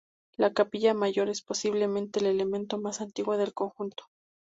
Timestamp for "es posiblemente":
1.29-2.19